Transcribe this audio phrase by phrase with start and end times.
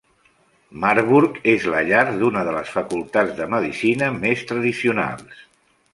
[0.85, 5.49] Marburg és la llar d'una de les facultats de medicina més tradicionals.